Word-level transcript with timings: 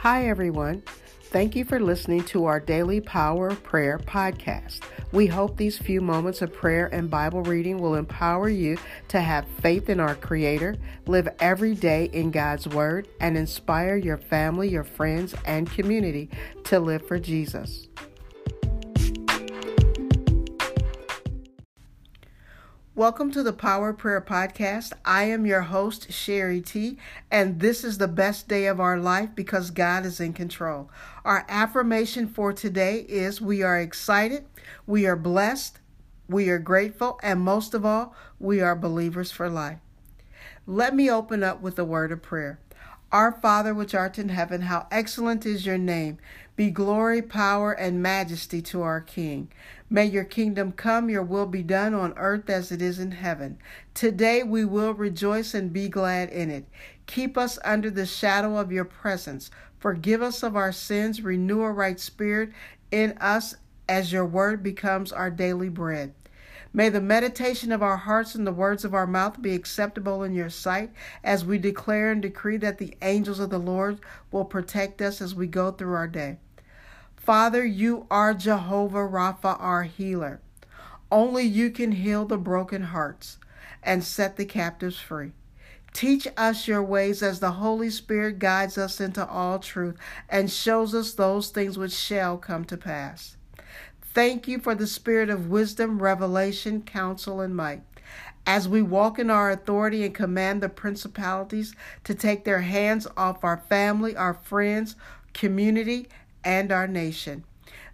Hi, 0.00 0.28
everyone. 0.28 0.82
Thank 1.24 1.54
you 1.54 1.66
for 1.66 1.78
listening 1.78 2.24
to 2.24 2.46
our 2.46 2.58
daily 2.58 3.02
Power 3.02 3.48
of 3.48 3.62
Prayer 3.62 3.98
podcast. 3.98 4.80
We 5.12 5.26
hope 5.26 5.58
these 5.58 5.76
few 5.76 6.00
moments 6.00 6.40
of 6.40 6.54
prayer 6.54 6.86
and 6.86 7.10
Bible 7.10 7.42
reading 7.42 7.76
will 7.76 7.96
empower 7.96 8.48
you 8.48 8.78
to 9.08 9.20
have 9.20 9.46
faith 9.60 9.90
in 9.90 10.00
our 10.00 10.14
Creator, 10.14 10.76
live 11.06 11.28
every 11.38 11.74
day 11.74 12.06
in 12.14 12.30
God's 12.30 12.66
Word, 12.66 13.08
and 13.20 13.36
inspire 13.36 13.96
your 13.96 14.16
family, 14.16 14.70
your 14.70 14.84
friends, 14.84 15.34
and 15.44 15.70
community 15.70 16.30
to 16.64 16.80
live 16.80 17.06
for 17.06 17.18
Jesus. 17.18 17.88
Welcome 23.00 23.30
to 23.30 23.42
the 23.42 23.54
Power 23.54 23.94
Prayer 23.94 24.20
Podcast. 24.20 24.92
I 25.06 25.22
am 25.22 25.46
your 25.46 25.62
host, 25.62 26.12
Sherry 26.12 26.60
T, 26.60 26.98
and 27.30 27.58
this 27.58 27.82
is 27.82 27.96
the 27.96 28.06
best 28.06 28.46
day 28.46 28.66
of 28.66 28.78
our 28.78 28.98
life 28.98 29.30
because 29.34 29.70
God 29.70 30.04
is 30.04 30.20
in 30.20 30.34
control. 30.34 30.90
Our 31.24 31.46
affirmation 31.48 32.28
for 32.28 32.52
today 32.52 33.06
is 33.08 33.40
we 33.40 33.62
are 33.62 33.80
excited, 33.80 34.44
we 34.86 35.06
are 35.06 35.16
blessed, 35.16 35.78
we 36.28 36.50
are 36.50 36.58
grateful, 36.58 37.18
and 37.22 37.40
most 37.40 37.72
of 37.72 37.86
all, 37.86 38.14
we 38.38 38.60
are 38.60 38.76
believers 38.76 39.32
for 39.32 39.48
life. 39.48 39.78
Let 40.66 40.94
me 40.94 41.10
open 41.10 41.42
up 41.42 41.62
with 41.62 41.78
a 41.78 41.86
word 41.86 42.12
of 42.12 42.20
prayer. 42.20 42.60
Our 43.12 43.32
Father 43.32 43.72
which 43.72 43.94
art 43.94 44.18
in 44.18 44.28
heaven, 44.28 44.60
how 44.60 44.86
excellent 44.90 45.46
is 45.46 45.64
your 45.64 45.78
name. 45.78 46.18
Be 46.56 46.70
glory, 46.70 47.22
power, 47.22 47.72
and 47.72 48.02
majesty 48.02 48.60
to 48.62 48.82
our 48.82 49.00
King. 49.00 49.48
May 49.88 50.04
your 50.06 50.24
kingdom 50.24 50.72
come, 50.72 51.08
your 51.08 51.22
will 51.22 51.46
be 51.46 51.62
done 51.62 51.94
on 51.94 52.12
earth 52.16 52.50
as 52.50 52.70
it 52.70 52.82
is 52.82 52.98
in 52.98 53.12
heaven. 53.12 53.58
Today 53.94 54.42
we 54.42 54.64
will 54.64 54.92
rejoice 54.92 55.54
and 55.54 55.72
be 55.72 55.88
glad 55.88 56.28
in 56.28 56.50
it. 56.50 56.66
Keep 57.06 57.36
us 57.36 57.58
under 57.64 57.90
the 57.90 58.06
shadow 58.06 58.56
of 58.56 58.70
your 58.70 58.84
presence. 58.84 59.50
Forgive 59.78 60.22
us 60.22 60.42
of 60.42 60.54
our 60.54 60.72
sins, 60.72 61.22
renew 61.22 61.62
a 61.62 61.72
right 61.72 61.98
spirit 61.98 62.50
in 62.90 63.16
us 63.18 63.54
as 63.88 64.12
your 64.12 64.26
word 64.26 64.62
becomes 64.62 65.12
our 65.12 65.30
daily 65.30 65.68
bread. 65.68 66.14
May 66.72 66.88
the 66.88 67.00
meditation 67.00 67.72
of 67.72 67.82
our 67.82 67.96
hearts 67.96 68.36
and 68.36 68.46
the 68.46 68.52
words 68.52 68.84
of 68.84 68.94
our 68.94 69.06
mouth 69.06 69.42
be 69.42 69.54
acceptable 69.54 70.22
in 70.22 70.34
your 70.34 70.50
sight 70.50 70.90
as 71.24 71.44
we 71.44 71.58
declare 71.58 72.12
and 72.12 72.22
decree 72.22 72.58
that 72.58 72.78
the 72.78 72.96
angels 73.02 73.40
of 73.40 73.50
the 73.50 73.58
Lord 73.58 73.98
will 74.30 74.44
protect 74.44 75.02
us 75.02 75.20
as 75.20 75.34
we 75.34 75.48
go 75.48 75.72
through 75.72 75.94
our 75.94 76.06
day. 76.06 76.36
Father, 77.20 77.66
you 77.66 78.06
are 78.10 78.32
Jehovah 78.32 79.06
Rapha, 79.06 79.60
our 79.60 79.82
healer. 79.82 80.40
Only 81.12 81.44
you 81.44 81.70
can 81.70 81.92
heal 81.92 82.24
the 82.24 82.38
broken 82.38 82.82
hearts 82.84 83.36
and 83.82 84.02
set 84.02 84.36
the 84.36 84.46
captives 84.46 84.98
free. 84.98 85.32
Teach 85.92 86.26
us 86.38 86.66
your 86.66 86.82
ways 86.82 87.22
as 87.22 87.38
the 87.38 87.52
Holy 87.52 87.90
Spirit 87.90 88.38
guides 88.38 88.78
us 88.78 89.02
into 89.02 89.26
all 89.26 89.58
truth 89.58 89.96
and 90.30 90.50
shows 90.50 90.94
us 90.94 91.12
those 91.12 91.50
things 91.50 91.76
which 91.76 91.92
shall 91.92 92.38
come 92.38 92.64
to 92.64 92.78
pass. 92.78 93.36
Thank 94.00 94.48
you 94.48 94.58
for 94.58 94.74
the 94.74 94.86
spirit 94.86 95.28
of 95.28 95.50
wisdom, 95.50 96.02
revelation, 96.02 96.80
counsel, 96.80 97.40
and 97.42 97.54
might. 97.54 97.82
As 98.46 98.66
we 98.66 98.80
walk 98.80 99.18
in 99.18 99.28
our 99.28 99.50
authority 99.50 100.06
and 100.06 100.14
command 100.14 100.62
the 100.62 100.70
principalities 100.70 101.74
to 102.04 102.14
take 102.14 102.44
their 102.44 102.62
hands 102.62 103.06
off 103.14 103.44
our 103.44 103.58
family, 103.68 104.16
our 104.16 104.34
friends, 104.34 104.96
community, 105.34 106.08
and 106.44 106.72
our 106.72 106.86
nation. 106.86 107.44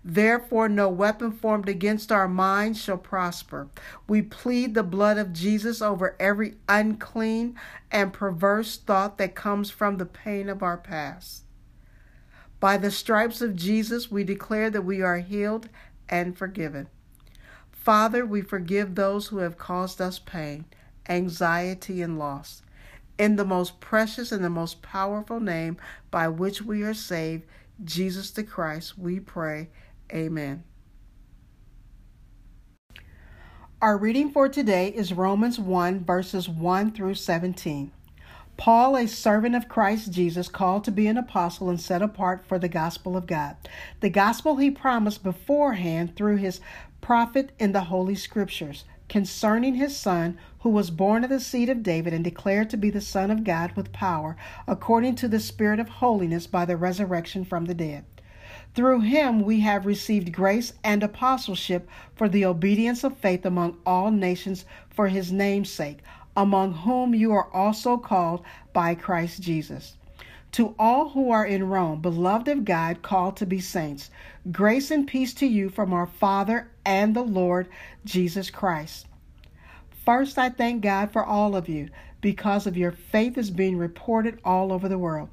Therefore, 0.08 0.68
no 0.68 0.88
weapon 0.88 1.32
formed 1.32 1.68
against 1.68 2.12
our 2.12 2.28
minds 2.28 2.80
shall 2.80 2.96
prosper. 2.96 3.66
We 4.06 4.22
plead 4.22 4.74
the 4.74 4.84
blood 4.84 5.18
of 5.18 5.32
Jesus 5.32 5.82
over 5.82 6.14
every 6.20 6.54
unclean 6.68 7.58
and 7.90 8.12
perverse 8.12 8.76
thought 8.76 9.18
that 9.18 9.34
comes 9.34 9.70
from 9.70 9.96
the 9.96 10.06
pain 10.06 10.48
of 10.48 10.62
our 10.62 10.76
past. 10.76 11.42
By 12.60 12.76
the 12.76 12.92
stripes 12.92 13.40
of 13.42 13.56
Jesus, 13.56 14.10
we 14.10 14.22
declare 14.22 14.70
that 14.70 14.82
we 14.82 15.02
are 15.02 15.18
healed 15.18 15.68
and 16.08 16.38
forgiven. 16.38 16.86
Father, 17.72 18.24
we 18.24 18.42
forgive 18.42 18.94
those 18.94 19.26
who 19.26 19.38
have 19.38 19.58
caused 19.58 20.00
us 20.00 20.18
pain, 20.18 20.66
anxiety, 21.08 22.00
and 22.00 22.18
loss. 22.18 22.62
In 23.18 23.36
the 23.36 23.44
most 23.44 23.80
precious 23.80 24.30
and 24.30 24.44
the 24.44 24.50
most 24.50 24.82
powerful 24.82 25.40
name 25.40 25.78
by 26.10 26.28
which 26.28 26.62
we 26.62 26.82
are 26.82 26.94
saved, 26.94 27.44
Jesus 27.84 28.30
the 28.30 28.42
Christ, 28.42 28.98
we 28.98 29.20
pray. 29.20 29.68
Amen. 30.12 30.64
Our 33.82 33.98
reading 33.98 34.30
for 34.30 34.48
today 34.48 34.88
is 34.88 35.12
Romans 35.12 35.58
1, 35.58 36.04
verses 36.04 36.48
1 36.48 36.92
through 36.92 37.14
17. 37.14 37.92
Paul, 38.56 38.96
a 38.96 39.06
servant 39.06 39.54
of 39.54 39.68
Christ 39.68 40.10
Jesus, 40.12 40.48
called 40.48 40.84
to 40.84 40.90
be 40.90 41.06
an 41.06 41.18
apostle 41.18 41.68
and 41.68 41.78
set 41.78 42.00
apart 42.00 42.46
for 42.46 42.58
the 42.58 42.68
gospel 42.68 43.16
of 43.16 43.26
God, 43.26 43.56
the 44.00 44.08
gospel 44.08 44.56
he 44.56 44.70
promised 44.70 45.22
beforehand 45.22 46.16
through 46.16 46.36
his 46.36 46.60
prophet 47.02 47.52
in 47.58 47.72
the 47.72 47.82
Holy 47.82 48.14
Scriptures, 48.14 48.84
concerning 49.08 49.74
his 49.74 49.96
Son, 49.96 50.38
who 50.60 50.70
was 50.70 50.90
born 50.90 51.24
of 51.24 51.30
the 51.30 51.40
seed 51.40 51.68
of 51.68 51.82
David 51.82 52.12
and 52.12 52.24
declared 52.24 52.70
to 52.70 52.76
be 52.76 52.90
the 52.90 53.00
Son 53.00 53.30
of 53.30 53.44
God 53.44 53.72
with 53.72 53.92
power, 53.92 54.36
according 54.66 55.14
to 55.16 55.28
the 55.28 55.40
Spirit 55.40 55.78
of 55.78 55.88
holiness 55.88 56.46
by 56.46 56.64
the 56.64 56.76
resurrection 56.76 57.44
from 57.44 57.66
the 57.66 57.74
dead. 57.74 58.04
Through 58.74 59.00
him 59.00 59.40
we 59.40 59.60
have 59.60 59.86
received 59.86 60.32
grace 60.32 60.72
and 60.84 61.02
apostleship 61.02 61.88
for 62.14 62.28
the 62.28 62.44
obedience 62.44 63.04
of 63.04 63.16
faith 63.16 63.46
among 63.46 63.76
all 63.86 64.10
nations 64.10 64.64
for 64.90 65.08
his 65.08 65.32
name's 65.32 65.70
sake 65.70 66.00
among 66.36 66.74
whom 66.74 67.14
you 67.14 67.32
are 67.32 67.50
also 67.52 67.96
called 67.96 68.42
by 68.72 68.94
Christ 68.94 69.40
Jesus. 69.40 69.96
To 70.52 70.74
all 70.78 71.10
who 71.10 71.30
are 71.30 71.46
in 71.46 71.68
Rome, 71.68 72.00
beloved 72.00 72.48
of 72.48 72.64
God, 72.64 73.02
called 73.02 73.36
to 73.38 73.46
be 73.46 73.60
saints, 73.60 74.10
grace 74.52 74.90
and 74.90 75.06
peace 75.06 75.34
to 75.34 75.46
you 75.46 75.68
from 75.68 75.92
our 75.92 76.06
Father 76.06 76.68
and 76.86 77.14
the 77.14 77.22
Lord 77.22 77.68
Jesus 78.04 78.48
Christ. 78.48 79.06
First, 80.04 80.38
I 80.38 80.48
thank 80.48 80.82
God 80.82 81.10
for 81.10 81.24
all 81.24 81.56
of 81.56 81.68
you 81.68 81.88
because 82.20 82.66
of 82.66 82.76
your 82.76 82.92
faith 82.92 83.36
is 83.36 83.50
being 83.50 83.76
reported 83.76 84.38
all 84.44 84.72
over 84.72 84.88
the 84.88 84.96
world. 84.96 85.28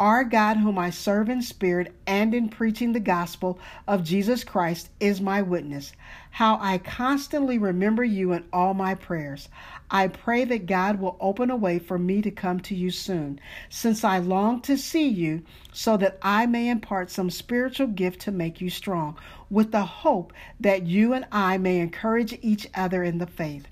Our 0.00 0.24
God, 0.24 0.56
whom 0.56 0.78
I 0.78 0.88
serve 0.88 1.28
in 1.28 1.42
spirit 1.42 1.94
and 2.06 2.32
in 2.32 2.48
preaching 2.48 2.94
the 2.94 3.00
gospel 3.00 3.58
of 3.86 4.02
Jesus 4.02 4.44
Christ, 4.44 4.88
is 4.98 5.20
my 5.20 5.42
witness, 5.42 5.92
how 6.30 6.58
I 6.58 6.78
constantly 6.78 7.58
remember 7.58 8.02
you 8.02 8.32
in 8.32 8.44
all 8.50 8.72
my 8.72 8.94
prayers. 8.94 9.50
I 9.90 10.08
pray 10.08 10.46
that 10.46 10.64
God 10.64 10.98
will 10.98 11.18
open 11.20 11.50
a 11.50 11.56
way 11.56 11.78
for 11.78 11.98
me 11.98 12.22
to 12.22 12.30
come 12.30 12.60
to 12.60 12.74
you 12.74 12.90
soon, 12.90 13.40
since 13.68 14.02
I 14.02 14.20
long 14.20 14.62
to 14.62 14.78
see 14.78 15.06
you, 15.06 15.42
so 15.70 15.98
that 15.98 16.18
I 16.22 16.46
may 16.46 16.70
impart 16.70 17.10
some 17.10 17.28
spiritual 17.28 17.88
gift 17.88 18.22
to 18.22 18.32
make 18.32 18.58
you 18.62 18.70
strong, 18.70 19.18
with 19.50 19.70
the 19.70 19.84
hope 19.84 20.32
that 20.60 20.86
you 20.86 21.12
and 21.12 21.26
I 21.30 21.58
may 21.58 21.78
encourage 21.78 22.38
each 22.40 22.66
other 22.74 23.04
in 23.04 23.18
the 23.18 23.26
faith. 23.26 23.66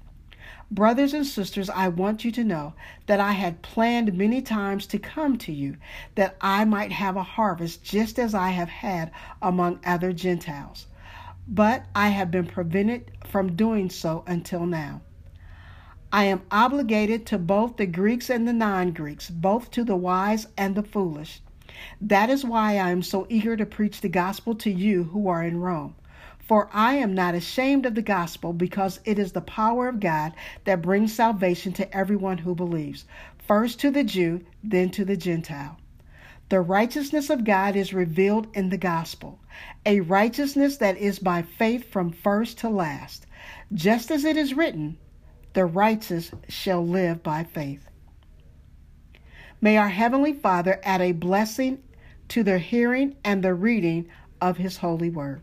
Brothers 0.70 1.14
and 1.14 1.26
sisters, 1.26 1.70
I 1.70 1.88
want 1.88 2.26
you 2.26 2.32
to 2.32 2.44
know 2.44 2.74
that 3.06 3.20
I 3.20 3.32
had 3.32 3.62
planned 3.62 4.12
many 4.12 4.42
times 4.42 4.86
to 4.88 4.98
come 4.98 5.38
to 5.38 5.52
you, 5.52 5.76
that 6.14 6.36
I 6.42 6.66
might 6.66 6.92
have 6.92 7.16
a 7.16 7.22
harvest 7.22 7.82
just 7.82 8.18
as 8.18 8.34
I 8.34 8.50
have 8.50 8.68
had 8.68 9.10
among 9.40 9.80
other 9.86 10.12
Gentiles. 10.12 10.86
But 11.46 11.86
I 11.94 12.08
have 12.08 12.30
been 12.30 12.46
prevented 12.46 13.10
from 13.26 13.56
doing 13.56 13.88
so 13.88 14.24
until 14.26 14.66
now. 14.66 15.00
I 16.12 16.24
am 16.24 16.42
obligated 16.50 17.24
to 17.26 17.38
both 17.38 17.78
the 17.78 17.86
Greeks 17.86 18.28
and 18.28 18.46
the 18.46 18.52
non 18.52 18.92
Greeks, 18.92 19.30
both 19.30 19.70
to 19.70 19.84
the 19.84 19.96
wise 19.96 20.48
and 20.58 20.74
the 20.74 20.82
foolish. 20.82 21.40
That 22.00 22.28
is 22.28 22.44
why 22.44 22.72
I 22.72 22.90
am 22.90 23.02
so 23.02 23.26
eager 23.30 23.56
to 23.56 23.64
preach 23.64 24.02
the 24.02 24.08
gospel 24.10 24.54
to 24.56 24.70
you 24.70 25.04
who 25.04 25.28
are 25.28 25.42
in 25.42 25.60
Rome. 25.60 25.94
For 26.48 26.70
I 26.72 26.94
am 26.94 27.14
not 27.14 27.34
ashamed 27.34 27.84
of 27.84 27.94
the 27.94 28.00
gospel, 28.00 28.54
because 28.54 29.00
it 29.04 29.18
is 29.18 29.32
the 29.32 29.42
power 29.42 29.86
of 29.86 30.00
God 30.00 30.32
that 30.64 30.80
brings 30.80 31.14
salvation 31.14 31.74
to 31.74 31.94
everyone 31.94 32.38
who 32.38 32.54
believes, 32.54 33.04
first 33.46 33.78
to 33.80 33.90
the 33.90 34.02
Jew, 34.02 34.40
then 34.64 34.88
to 34.92 35.04
the 35.04 35.16
Gentile. 35.16 35.78
The 36.48 36.62
righteousness 36.62 37.28
of 37.28 37.44
God 37.44 37.76
is 37.76 37.92
revealed 37.92 38.46
in 38.54 38.70
the 38.70 38.78
gospel, 38.78 39.38
a 39.84 40.00
righteousness 40.00 40.78
that 40.78 40.96
is 40.96 41.18
by 41.18 41.42
faith 41.42 41.92
from 41.92 42.10
first 42.10 42.56
to 42.58 42.70
last. 42.70 43.26
Just 43.74 44.10
as 44.10 44.24
it 44.24 44.38
is 44.38 44.54
written, 44.54 44.96
the 45.52 45.66
righteous 45.66 46.30
shall 46.48 46.86
live 46.86 47.22
by 47.22 47.44
faith. 47.44 47.86
May 49.60 49.76
our 49.76 49.90
Heavenly 49.90 50.32
Father 50.32 50.80
add 50.82 51.02
a 51.02 51.12
blessing 51.12 51.82
to 52.28 52.42
the 52.42 52.58
hearing 52.58 53.16
and 53.22 53.42
the 53.42 53.52
reading 53.52 54.08
of 54.40 54.56
His 54.56 54.78
holy 54.78 55.10
word. 55.10 55.42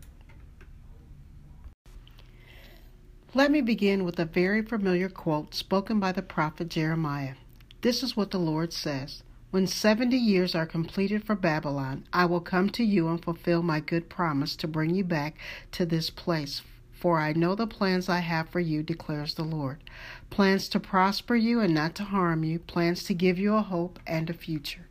Let 3.36 3.50
me 3.50 3.60
begin 3.60 4.04
with 4.06 4.18
a 4.18 4.24
very 4.24 4.62
familiar 4.62 5.10
quote 5.10 5.54
spoken 5.54 6.00
by 6.00 6.10
the 6.10 6.22
prophet 6.22 6.70
Jeremiah. 6.70 7.34
This 7.82 8.02
is 8.02 8.16
what 8.16 8.30
the 8.30 8.38
Lord 8.38 8.72
says 8.72 9.22
When 9.50 9.66
seventy 9.66 10.16
years 10.16 10.54
are 10.54 10.64
completed 10.64 11.22
for 11.22 11.34
Babylon, 11.34 12.06
I 12.14 12.24
will 12.24 12.40
come 12.40 12.70
to 12.70 12.82
you 12.82 13.08
and 13.08 13.22
fulfill 13.22 13.62
my 13.62 13.78
good 13.80 14.08
promise 14.08 14.56
to 14.56 14.66
bring 14.66 14.94
you 14.94 15.04
back 15.04 15.36
to 15.72 15.84
this 15.84 16.08
place. 16.08 16.62
For 16.92 17.20
I 17.20 17.34
know 17.34 17.54
the 17.54 17.66
plans 17.66 18.08
I 18.08 18.20
have 18.20 18.48
for 18.48 18.58
you, 18.58 18.82
declares 18.82 19.34
the 19.34 19.44
Lord 19.44 19.84
plans 20.30 20.66
to 20.70 20.80
prosper 20.80 21.36
you 21.36 21.60
and 21.60 21.74
not 21.74 21.94
to 21.96 22.04
harm 22.04 22.42
you, 22.42 22.58
plans 22.58 23.04
to 23.04 23.12
give 23.12 23.38
you 23.38 23.54
a 23.54 23.60
hope 23.60 23.98
and 24.06 24.30
a 24.30 24.32
future. 24.32 24.86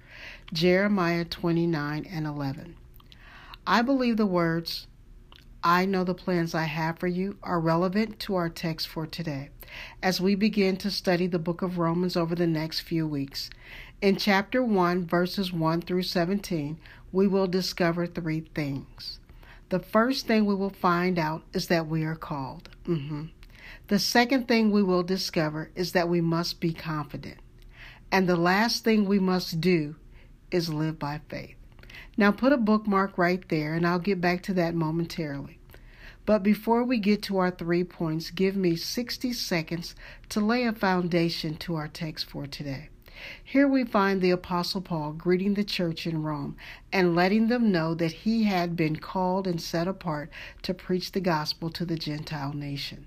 Jeremiah 0.54 1.26
29 1.26 2.06
and 2.06 2.28
11. 2.28 2.76
I 3.66 3.82
believe 3.82 4.18
the 4.18 4.28
words, 4.28 4.86
I 5.68 5.86
know 5.86 6.04
the 6.04 6.14
plans 6.14 6.54
I 6.54 6.66
have 6.66 7.00
for 7.00 7.08
you, 7.08 7.38
are 7.42 7.60
relevant 7.60 8.20
to 8.20 8.36
our 8.36 8.50
text 8.50 8.88
for 8.88 9.08
today 9.08 9.50
as 10.04 10.22
we 10.22 10.36
begin 10.36 10.78
to 10.78 10.92
study 10.92 11.26
the 11.26 11.40
book 11.40 11.64
of 11.64 11.80
Romans 11.80 12.16
over 12.16 12.36
the 12.36 12.46
next 12.46 12.82
few 12.82 13.08
weeks. 13.08 13.50
In 14.00 14.16
chapter 14.16 14.64
1, 14.64 15.08
verses 15.08 15.52
1 15.52 15.82
through 15.82 16.04
17, 16.04 16.78
we 17.12 17.28
will 17.28 17.48
discover 17.48 18.06
three 18.06 18.42
things. 18.54 19.18
The 19.70 19.80
first 19.80 20.28
thing 20.28 20.46
we 20.46 20.54
will 20.54 20.70
find 20.70 21.18
out 21.18 21.42
is 21.52 21.66
that 21.70 21.88
we 21.88 22.04
are 22.04 22.16
called. 22.16 22.70
Mm-hmm. 22.88 23.24
The 23.88 23.98
second 23.98 24.48
thing 24.48 24.70
we 24.70 24.84
will 24.84 25.02
discover 25.02 25.72
is 25.74 25.94
that 25.94 26.08
we 26.08 26.22
must 26.22 26.60
be 26.60 26.74
confident. 26.74 27.40
And 28.12 28.30
the 28.30 28.36
last 28.36 28.84
thing 28.84 29.06
we 29.06 29.18
must 29.18 29.62
do 29.62 29.96
is 30.52 30.72
live 30.72 31.00
by 31.00 31.22
faith. 31.28 31.56
Now, 32.18 32.32
put 32.32 32.54
a 32.54 32.58
bookmark 32.58 33.18
right 33.18 33.48
there, 33.50 33.74
and 33.74 33.86
I'll 33.86 34.00
get 34.00 34.22
back 34.22 34.42
to 34.44 34.54
that 34.54 34.76
momentarily. 34.76 35.60
But 36.26 36.42
before 36.42 36.84
we 36.84 36.98
get 36.98 37.22
to 37.24 37.38
our 37.38 37.52
three 37.52 37.84
points, 37.84 38.32
give 38.32 38.56
me 38.56 38.76
60 38.76 39.32
seconds 39.34 39.96
to 40.30 40.40
lay 40.40 40.64
a 40.66 40.74
foundation 40.74 41.56
to 41.58 41.76
our 41.76 41.88
text 41.88 42.26
for 42.26 42.48
today. 42.48 42.90
Here 43.44 43.68
we 43.68 43.86
find 43.86 44.22
the 44.22 44.32
Apostle 44.32 44.82
Paul 44.82 45.14
greeting 45.14 45.54
the 45.54 45.64
church 45.64 46.06
in 46.06 46.24
Rome 46.24 46.58
and 46.92 47.16
letting 47.16 47.48
them 47.48 47.72
know 47.72 47.94
that 47.94 48.12
he 48.12 48.44
had 48.44 48.76
been 48.76 48.98
called 48.98 49.48
and 49.48 49.62
set 49.62 49.88
apart 49.88 50.30
to 50.64 50.74
preach 50.74 51.12
the 51.12 51.22
gospel 51.22 51.70
to 51.70 51.86
the 51.86 51.96
Gentile 51.96 52.54
nation. 52.54 53.06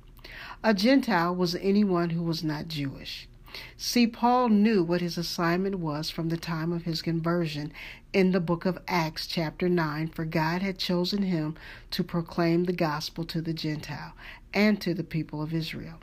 A 0.62 0.73
Gentile 0.73 1.35
was 1.35 1.55
anyone 1.56 2.11
who 2.11 2.23
was 2.23 2.43
not 2.43 2.69
Jewish. 2.69 3.29
See, 3.77 4.07
Paul 4.07 4.49
knew 4.49 4.83
what 4.83 5.01
his 5.01 5.19
assignment 5.19 5.79
was 5.79 6.11
from 6.11 6.29
the 6.29 6.37
time 6.37 6.73
of 6.73 6.85
his 6.85 7.03
conversion 7.03 7.73
in 8.13 8.33
the 8.33 8.41
book 8.41 8.65
of 8.65 8.79
Acts, 8.89 9.27
chapter 9.27 9.69
9, 9.69 10.09
for 10.09 10.25
God 10.25 10.63
had 10.63 10.79
chosen 10.79 11.23
him 11.23 11.57
to 11.91 12.03
proclaim 12.03 12.65
the 12.65 12.73
gospel 12.73 13.25
to 13.25 13.41
the 13.41 13.53
Gentile 13.53 14.15
and 14.55 14.81
to 14.81 14.95
the 14.95 15.05
people 15.05 15.43
of 15.43 15.53
Israel. 15.55 16.01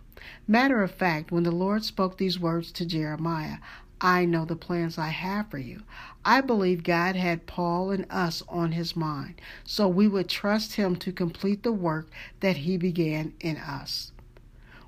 Matter 0.47 0.81
of 0.81 0.91
fact, 0.91 1.31
when 1.31 1.43
the 1.43 1.51
Lord 1.51 1.83
spoke 1.83 2.17
these 2.17 2.39
words 2.39 2.71
to 2.73 2.85
Jeremiah, 2.85 3.57
I 4.01 4.25
know 4.25 4.45
the 4.45 4.55
plans 4.55 4.97
I 4.97 5.07
have 5.07 5.49
for 5.49 5.57
you. 5.57 5.83
I 6.23 6.41
believe 6.41 6.83
God 6.83 7.15
had 7.15 7.47
Paul 7.47 7.91
and 7.91 8.05
us 8.09 8.43
on 8.49 8.73
his 8.73 8.95
mind, 8.95 9.41
so 9.63 9.87
we 9.87 10.07
would 10.07 10.27
trust 10.27 10.75
him 10.75 10.95
to 10.97 11.11
complete 11.11 11.63
the 11.63 11.71
work 11.71 12.09
that 12.41 12.57
he 12.57 12.77
began 12.77 13.33
in 13.39 13.57
us. 13.57 14.11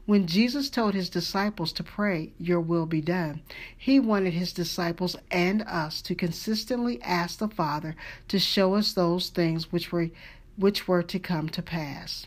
When 0.07 0.25
Jesus 0.25 0.69
told 0.69 0.94
his 0.94 1.09
disciples 1.09 1.74
to 1.74 1.83
pray, 1.83 2.31
Your 2.39 2.62
will 2.62 2.86
be 2.86 3.01
done, 3.01 3.42
he 3.77 4.00
wanted 4.00 4.31
his 4.31 4.54
disciples 4.54 5.18
and 5.30 5.62
us 5.63 6.01
to 6.04 6.15
consistently 6.15 7.01
ask 7.01 7.39
the 7.39 7.50
Father 7.50 7.94
to 8.30 8.39
show 8.39 8.75
us 8.75 8.94
those 8.94 9.27
things 9.27 9.69
which 9.69 9.92
were, 9.92 10.09
which 10.56 10.88
were 10.88 11.04
to 11.04 11.19
come 11.19 11.50
to 11.50 11.62
pass. 11.62 12.25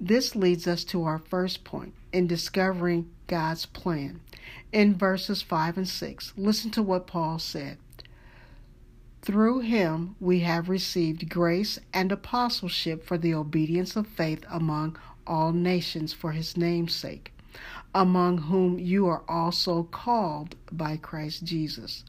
This 0.00 0.34
leads 0.34 0.66
us 0.66 0.82
to 0.84 1.04
our 1.04 1.18
first 1.18 1.62
point 1.62 1.92
in 2.10 2.26
discovering 2.26 3.10
God's 3.26 3.66
plan. 3.66 4.22
In 4.72 4.96
verses 4.96 5.42
5 5.42 5.76
and 5.76 5.88
6, 5.88 6.32
listen 6.38 6.70
to 6.70 6.82
what 6.82 7.06
Paul 7.06 7.38
said. 7.38 7.76
Through 9.20 9.60
him 9.60 10.16
we 10.18 10.40
have 10.40 10.70
received 10.70 11.28
grace 11.28 11.78
and 11.92 12.10
apostleship 12.10 13.04
for 13.04 13.18
the 13.18 13.34
obedience 13.34 13.94
of 13.94 14.06
faith 14.06 14.42
among 14.48 14.96
all 15.26 15.52
nations 15.52 16.12
for 16.12 16.32
his 16.32 16.56
name's 16.56 16.94
sake, 16.94 17.32
among 17.94 18.38
whom 18.38 18.78
you 18.78 19.06
are 19.06 19.22
also 19.28 19.84
called 19.84 20.56
by 20.70 20.96
Christ 20.96 21.44
Jesus. 21.44 22.04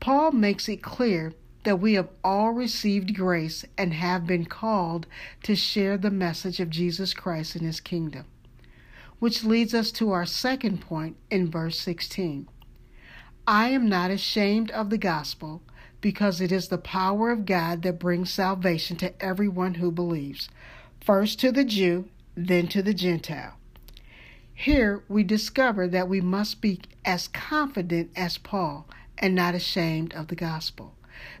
Paul 0.00 0.32
makes 0.32 0.68
it 0.68 0.82
clear 0.82 1.32
that 1.64 1.80
we 1.80 1.94
have 1.94 2.08
all 2.22 2.52
received 2.52 3.16
grace 3.16 3.64
and 3.76 3.92
have 3.92 4.26
been 4.26 4.44
called 4.44 5.06
to 5.42 5.56
share 5.56 5.98
the 5.98 6.10
message 6.10 6.60
of 6.60 6.70
Jesus 6.70 7.12
Christ 7.12 7.56
in 7.56 7.64
his 7.64 7.80
kingdom. 7.80 8.24
Which 9.18 9.42
leads 9.42 9.74
us 9.74 9.90
to 9.92 10.12
our 10.12 10.26
second 10.26 10.80
point 10.80 11.16
in 11.30 11.50
verse 11.50 11.78
16. 11.80 12.48
I 13.48 13.68
am 13.70 13.88
not 13.88 14.10
ashamed 14.10 14.70
of 14.70 14.90
the 14.90 14.98
gospel 14.98 15.62
because 16.00 16.40
it 16.40 16.52
is 16.52 16.68
the 16.68 16.78
power 16.78 17.30
of 17.30 17.46
God 17.46 17.82
that 17.82 17.98
brings 17.98 18.30
salvation 18.30 18.96
to 18.98 19.20
everyone 19.20 19.74
who 19.74 19.90
believes, 19.90 20.48
first 21.00 21.40
to 21.40 21.50
the 21.50 21.64
Jew 21.64 22.08
than 22.36 22.68
to 22.68 22.82
the 22.82 22.94
Gentile. 22.94 23.54
Here 24.52 25.02
we 25.08 25.22
discover 25.22 25.88
that 25.88 26.08
we 26.08 26.20
must 26.20 26.60
be 26.60 26.80
as 27.04 27.28
confident 27.28 28.10
as 28.16 28.38
Paul 28.38 28.86
and 29.18 29.34
not 29.34 29.54
ashamed 29.54 30.14
of 30.14 30.28
the 30.28 30.34
gospel, 30.34 30.94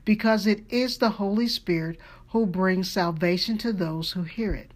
because 0.04 0.46
it 0.46 0.64
is 0.70 0.98
the 0.98 1.10
Holy 1.10 1.48
Spirit 1.48 1.98
who 2.28 2.46
brings 2.46 2.90
salvation 2.90 3.58
to 3.58 3.72
those 3.72 4.12
who 4.12 4.22
hear 4.22 4.54
it. 4.54 4.70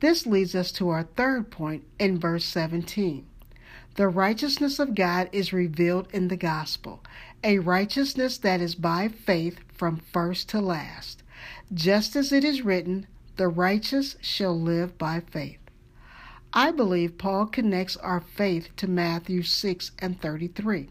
This 0.00 0.26
leads 0.26 0.54
us 0.54 0.70
to 0.72 0.88
our 0.90 1.02
third 1.02 1.50
point 1.50 1.84
in 1.98 2.18
verse 2.18 2.44
17. 2.44 3.26
The 3.96 4.08
righteousness 4.08 4.78
of 4.78 4.94
God 4.94 5.28
is 5.32 5.52
revealed 5.52 6.08
in 6.12 6.28
the 6.28 6.36
gospel, 6.36 7.02
a 7.42 7.58
righteousness 7.58 8.38
that 8.38 8.60
is 8.60 8.74
by 8.74 9.08
faith 9.08 9.58
from 9.74 9.96
first 9.96 10.48
to 10.50 10.60
last. 10.60 11.22
Just 11.72 12.14
as 12.14 12.30
it 12.30 12.44
is 12.44 12.62
written, 12.62 13.06
the 13.38 13.48
righteous 13.48 14.16
shall 14.20 14.60
live 14.60 14.98
by 14.98 15.20
faith. 15.20 15.60
I 16.52 16.72
believe 16.72 17.18
Paul 17.18 17.46
connects 17.46 17.96
our 17.96 18.20
faith 18.20 18.68
to 18.76 18.88
Matthew 18.88 19.42
6 19.42 19.92
and 20.00 20.20
33, 20.20 20.88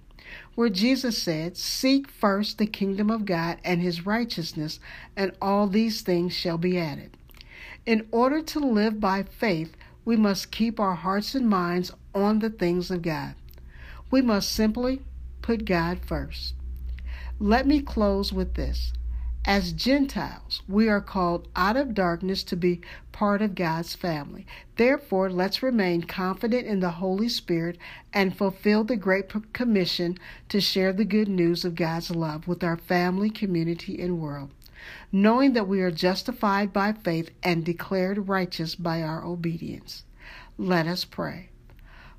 where 0.55 0.69
Jesus 0.69 1.21
said, 1.21 1.57
Seek 1.57 2.09
first 2.09 2.57
the 2.57 2.65
kingdom 2.65 3.09
of 3.09 3.25
God 3.25 3.57
and 3.65 3.81
his 3.81 4.05
righteousness, 4.05 4.79
and 5.15 5.33
all 5.41 5.67
these 5.67 6.01
things 6.01 6.33
shall 6.33 6.57
be 6.57 6.77
added. 6.77 7.17
In 7.85 8.07
order 8.11 8.41
to 8.41 8.59
live 8.59 8.99
by 8.99 9.23
faith, 9.23 9.75
we 10.05 10.15
must 10.15 10.51
keep 10.51 10.79
our 10.79 10.95
hearts 10.95 11.35
and 11.35 11.49
minds 11.49 11.91
on 12.15 12.39
the 12.39 12.49
things 12.49 12.89
of 12.89 13.01
God. 13.01 13.35
We 14.09 14.21
must 14.21 14.51
simply 14.51 15.01
put 15.41 15.65
God 15.65 15.99
first. 16.05 16.53
Let 17.39 17.67
me 17.67 17.81
close 17.81 18.31
with 18.31 18.53
this. 18.53 18.93
As 19.47 19.71
Gentiles, 19.71 20.61
we 20.67 20.89
are 20.89 20.99
called 20.99 21.47
out 21.55 21.77
of 21.77 21.93
darkness 21.93 22.43
to 22.43 22.57
be 22.57 22.81
part 23.13 23.41
of 23.41 23.55
God's 23.55 23.95
family. 23.95 24.45
Therefore, 24.75 25.29
let's 25.29 25.63
remain 25.63 26.01
confident 26.01 26.67
in 26.67 26.81
the 26.81 26.99
Holy 26.99 27.29
Spirit 27.29 27.77
and 28.11 28.35
fulfill 28.35 28.83
the 28.83 28.97
Great 28.97 29.31
Commission 29.53 30.17
to 30.49 30.59
share 30.59 30.91
the 30.91 31.05
good 31.05 31.29
news 31.29 31.63
of 31.63 31.75
God's 31.75 32.11
love 32.11 32.45
with 32.45 32.61
our 32.61 32.75
family, 32.75 33.29
community, 33.29 34.01
and 34.01 34.19
world, 34.19 34.49
knowing 35.13 35.53
that 35.53 35.67
we 35.67 35.79
are 35.79 35.91
justified 35.91 36.73
by 36.73 36.91
faith 36.91 37.29
and 37.41 37.63
declared 37.63 38.27
righteous 38.27 38.75
by 38.75 39.01
our 39.01 39.23
obedience. 39.23 40.03
Let 40.57 40.87
us 40.87 41.05
pray. 41.05 41.51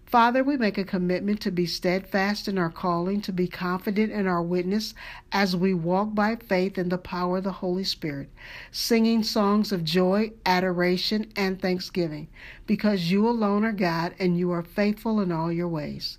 Father, 0.08 0.42
we 0.42 0.56
make 0.56 0.78
a 0.78 0.84
commitment 0.84 1.38
to 1.42 1.50
be 1.50 1.66
steadfast 1.66 2.48
in 2.48 2.56
our 2.56 2.70
calling, 2.70 3.20
to 3.20 3.30
be 3.30 3.46
confident 3.46 4.10
in 4.10 4.26
our 4.26 4.42
witness 4.42 4.94
as 5.32 5.54
we 5.54 5.74
walk 5.74 6.14
by 6.14 6.34
faith 6.34 6.78
in 6.78 6.88
the 6.88 6.96
power 6.96 7.36
of 7.38 7.44
the 7.44 7.52
Holy 7.52 7.84
Spirit, 7.84 8.30
singing 8.70 9.22
songs 9.22 9.70
of 9.70 9.84
joy, 9.84 10.32
adoration, 10.46 11.30
and 11.36 11.60
thanksgiving, 11.60 12.26
because 12.66 13.10
you 13.10 13.28
alone 13.28 13.66
are 13.66 13.72
God 13.72 14.14
and 14.18 14.38
you 14.38 14.50
are 14.50 14.62
faithful 14.62 15.20
in 15.20 15.30
all 15.30 15.52
your 15.52 15.68
ways. 15.68 16.16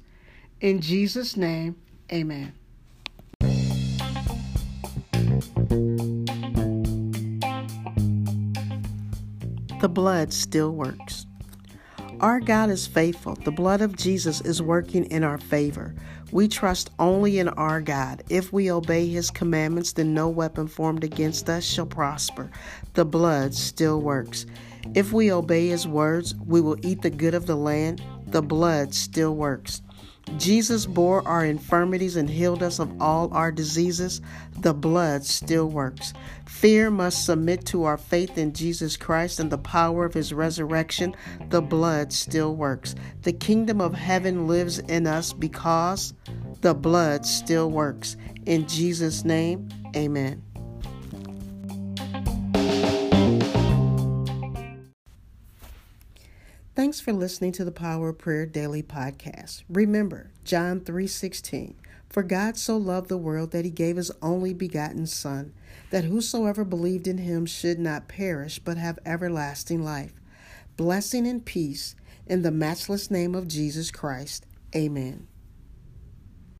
In 0.61 0.81
Jesus' 0.81 1.35
name, 1.35 1.75
amen. 2.13 2.53
The 9.81 9.89
blood 9.89 10.31
still 10.31 10.75
works. 10.75 11.25
Our 12.21 12.41
God 12.41 12.69
is 12.69 12.85
faithful. 12.85 13.35
The 13.35 13.51
blood 13.51 13.79
of 13.79 13.95
Jesus 13.95 14.41
is 14.41 14.61
working 14.61 15.05
in 15.05 15.23
our 15.23 15.37
favor. 15.37 15.95
We 16.33 16.49
trust 16.49 16.89
only 16.99 17.39
in 17.39 17.47
our 17.47 17.79
God. 17.79 18.23
If 18.27 18.51
we 18.51 18.69
obey 18.69 19.07
his 19.07 19.31
commandments, 19.31 19.93
then 19.93 20.13
no 20.13 20.27
weapon 20.27 20.67
formed 20.67 21.05
against 21.05 21.49
us 21.49 21.63
shall 21.63 21.85
prosper. 21.85 22.51
The 22.93 23.05
blood 23.05 23.55
still 23.55 24.01
works. 24.01 24.45
If 24.95 25.13
we 25.13 25.31
obey 25.31 25.69
his 25.69 25.87
words, 25.87 26.35
we 26.45 26.59
will 26.59 26.75
eat 26.85 27.03
the 27.03 27.09
good 27.09 27.35
of 27.35 27.45
the 27.45 27.55
land. 27.55 28.01
The 28.27 28.41
blood 28.41 28.93
still 28.93 29.33
works. 29.33 29.81
Jesus 30.37 30.85
bore 30.85 31.27
our 31.27 31.45
infirmities 31.45 32.15
and 32.15 32.29
healed 32.29 32.63
us 32.63 32.79
of 32.79 33.01
all 33.01 33.33
our 33.33 33.51
diseases. 33.51 34.21
The 34.59 34.73
blood 34.73 35.25
still 35.25 35.67
works. 35.67 36.13
Fear 36.45 36.91
must 36.91 37.25
submit 37.25 37.65
to 37.67 37.83
our 37.83 37.97
faith 37.97 38.37
in 38.37 38.53
Jesus 38.53 38.97
Christ 38.97 39.39
and 39.39 39.51
the 39.51 39.57
power 39.57 40.05
of 40.05 40.13
his 40.13 40.33
resurrection. 40.33 41.15
The 41.49 41.61
blood 41.61 42.11
still 42.11 42.55
works. 42.55 42.95
The 43.23 43.33
kingdom 43.33 43.81
of 43.81 43.93
heaven 43.93 44.47
lives 44.47 44.79
in 44.79 45.07
us 45.07 45.33
because 45.33 46.13
the 46.61 46.73
blood 46.73 47.25
still 47.25 47.71
works. 47.71 48.17
In 48.45 48.67
Jesus' 48.67 49.23
name, 49.23 49.69
amen. 49.95 50.48
Thanks 56.89 57.01
for 57.01 57.13
listening 57.13 57.51
to 57.51 57.63
the 57.63 57.71
Power 57.71 58.09
of 58.09 58.17
Prayer 58.17 58.47
Daily 58.47 58.81
podcast. 58.81 59.61
Remember, 59.69 60.31
John 60.43 60.81
3:16, 60.81 61.75
For 62.09 62.23
God 62.23 62.57
so 62.57 62.77
loved 62.77 63.09
the 63.09 63.15
world 63.15 63.51
that 63.51 63.63
he 63.63 63.69
gave 63.69 63.95
his 63.95 64.11
only 64.23 64.55
begotten 64.55 65.05
Son, 65.05 65.53
that 65.91 66.05
whosoever 66.05 66.65
believed 66.65 67.07
in 67.07 67.19
him 67.19 67.45
should 67.45 67.77
not 67.77 68.07
perish, 68.07 68.57
but 68.57 68.79
have 68.79 68.97
everlasting 69.05 69.83
life. 69.83 70.13
Blessing 70.77 71.27
and 71.27 71.45
peace 71.45 71.95
in 72.25 72.41
the 72.41 72.49
matchless 72.49 73.11
name 73.11 73.35
of 73.35 73.47
Jesus 73.47 73.91
Christ. 73.91 74.47
Amen. 74.75 75.27